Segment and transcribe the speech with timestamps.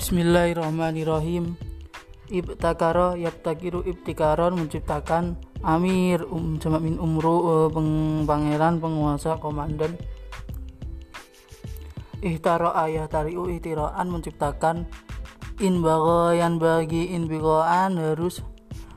[0.00, 1.60] Bismillahirrahmanirrahim.
[2.32, 10.00] Ibtakara yabtakiru ibtikaron menciptakan Amir um, jamak min umru uh, peng, pangeran penguasa komandan.
[12.24, 14.88] Ihtara ayah tariu ihtiraan menciptakan
[15.60, 18.40] In bagoyan bagi in bigoan harus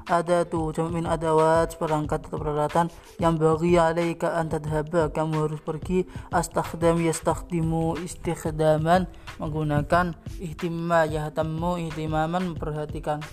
[0.07, 2.87] ada tuh jamak min adawat perangkat atau peralatan
[3.19, 5.11] yang bagi alaika an tadhaba.
[5.11, 9.07] Kamu harus pergi astakhdam yastakhdimu istikhdaman.
[9.39, 13.23] Menggunakan ihtimma yahtammu ihtimaman memperhatikan.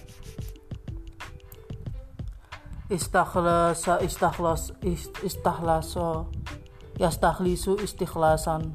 [2.91, 4.75] Istakhlasa istakhlas
[5.23, 6.27] istahlaso
[6.99, 8.75] yastakhlisu istikhlasan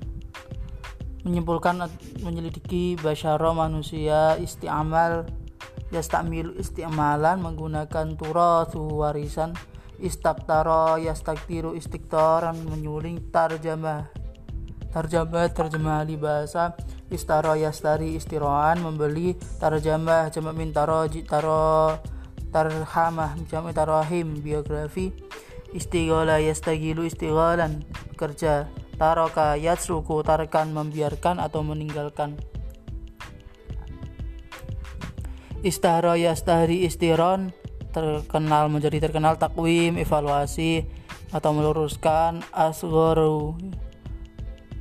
[1.26, 1.90] menyimpulkan
[2.22, 5.26] menyelidiki basyara manusia istiamal
[5.96, 9.56] yastamilu isti'malan menggunakan turathu warisan
[10.04, 14.12] istabtara yastaktiru istiktaran menyuling tarjamah
[14.92, 16.76] tarjamah terjemah ahli bahasa
[17.08, 21.96] istara yastari istiroan membeli tarjamah jamak min taro taro
[22.52, 25.16] tarhamah jamak tarahim biografi
[25.72, 27.84] istighala yastagilu istighalan
[28.16, 32.40] kerja taroka yatsuku tarkan membiarkan atau meninggalkan
[35.66, 37.50] Istahro yastahri istiron
[37.90, 40.86] terkenal menjadi terkenal takwim evaluasi
[41.34, 43.58] atau meluruskan asgoru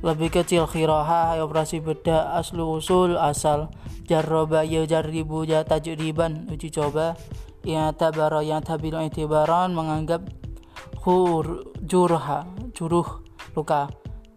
[0.05, 3.73] lebih kecil khiroha operasi beda aslu usul asal
[4.05, 6.45] jarroba ya jarribu ya tajriban.
[6.53, 7.17] Uji coba.
[7.65, 10.21] Ya tabara yang tabilu itibaran menganggap
[11.01, 12.45] hur jurha
[12.77, 13.25] juruh
[13.57, 13.89] luka.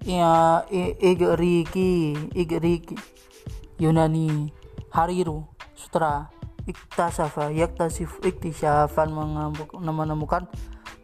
[0.08, 2.96] Ya igriki igriki
[3.76, 4.48] Yunani
[4.88, 5.44] hariru
[5.76, 6.32] sutra
[6.68, 9.08] iktasafa yaktasif iktisyafan
[9.72, 10.44] menemukan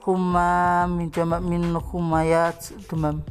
[0.05, 3.25] huma min jamak min humayat demam.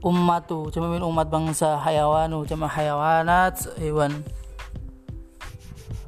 [0.00, 4.24] Ummatu jamak min umat bangsa hayawanu jamak hayawanat hewan.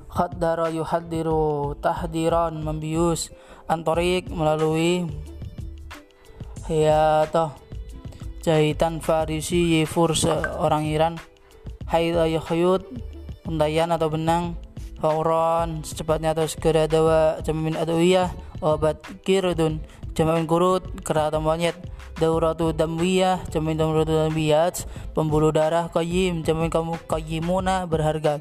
[0.09, 3.29] Khaddara yuhaddiru tahdiran membius
[3.69, 5.05] antorik melalui
[6.65, 7.53] hayatoh.
[8.41, 11.21] Jahitan farisi yefur seorang Iran
[11.91, 12.87] haidha yakhyut
[13.45, 14.55] undayan atau benang
[15.03, 18.31] fauron secepatnya atau segera dawa jamin adawiyah
[18.63, 19.83] obat kirdun
[20.15, 21.75] jamin kurut kera atau monyet
[22.21, 24.87] dauratu damwiyah jamin dauratu damwiyat
[25.17, 28.39] pembuluh darah qayyim jamin kamu qayyimuna berharga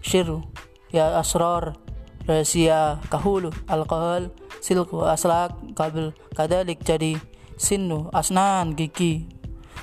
[0.00, 0.42] syiru
[0.90, 1.76] ya asrar
[2.24, 4.32] rahasia kahulu alkohol
[4.64, 7.20] silku aslak kabel kadalik jadi
[7.60, 9.28] sinu asnan gigi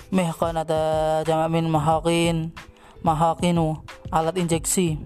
[0.09, 2.50] mehkanata jamamin mahaqin
[3.06, 4.97] mahakinu alat injeksi.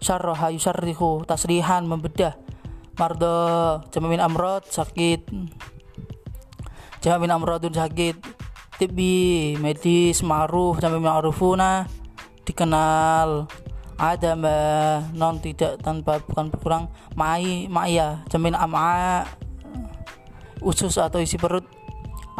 [0.00, 2.32] Syarroha yusarrihu tasrihan membedah.
[2.96, 5.28] Mardo jamamin amrod sakit.
[7.00, 8.16] Jamamin amrodun sakit.
[8.80, 11.84] Tibi medis ma'ruf jamamin ma'rufuna
[12.48, 13.44] dikenal.
[14.00, 14.32] Ada
[15.12, 16.84] non tidak tanpa bukan berkurang.
[17.12, 19.28] Mai maya jamin ama
[20.64, 21.68] usus atau isi perut.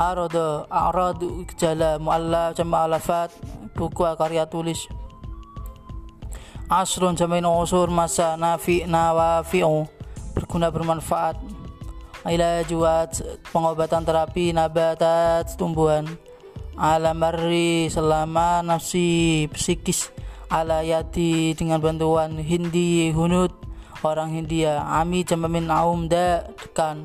[0.01, 3.37] Arodo aradu gejala mu'allaf jama alafat
[3.81, 4.85] buku karya tulis.
[6.69, 9.89] Asrun jamin usur masa nafi nawafi'u
[10.37, 11.41] berguna bermanfaat.
[12.29, 16.05] Ila juat pengobatan terapi nabatat tumbuhan.
[16.77, 20.13] Ala marri selama nafsi psikis.
[20.53, 23.57] Ala yati dengan bantuan hindi hunut.
[24.05, 27.05] Orang Hindia ami jamamin aum da dekan